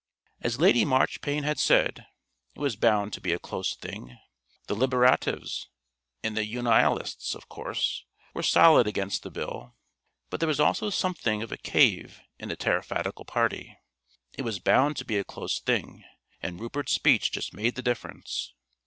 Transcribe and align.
As 0.41 0.59
Lady 0.59 0.83
Marchpane 0.83 1.43
had 1.43 1.59
said, 1.59 2.07
it 2.55 2.59
was 2.59 2.75
bound 2.75 3.13
to 3.13 3.21
be 3.21 3.33
a 3.33 3.37
close 3.37 3.75
thing. 3.75 4.17
The 4.65 4.73
Liberatives 4.75 5.67
and 6.23 6.35
the 6.35 6.41
Unialists, 6.43 7.35
of 7.35 7.47
course, 7.47 8.03
were 8.33 8.41
solid 8.41 8.87
against 8.87 9.21
the 9.21 9.29
Bill, 9.29 9.75
but 10.31 10.39
there 10.39 10.47
was 10.47 10.59
also 10.59 10.89
something 10.89 11.43
of 11.43 11.51
a 11.51 11.57
cave 11.57 12.19
in 12.39 12.49
the 12.49 12.57
Tariffadical 12.57 13.27
Party. 13.27 13.77
It 14.35 14.41
was 14.41 14.57
bound 14.57 14.97
to 14.97 15.05
be 15.05 15.19
a 15.19 15.23
close 15.23 15.59
thing, 15.59 16.03
and 16.41 16.59
Rupert's 16.59 16.93
speech 16.93 17.31
just 17.31 17.53
made 17.53 17.75
the 17.75 17.83
difference. 17.83 18.53